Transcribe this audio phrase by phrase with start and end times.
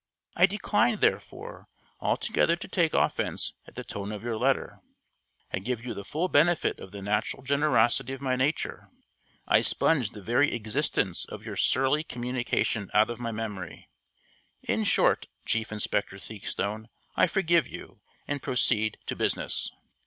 [0.35, 1.67] I decline, therefore,
[1.99, 4.79] altogether to take offense at the tone of your letter;
[5.53, 8.89] I give you the full benefit of the natural generosity of my nature;
[9.47, 13.91] I sponge the very existence of your surly communication out of my memory
[14.63, 19.69] in short, Chief Inspector Theakstone, I forgive you, and proceed to business.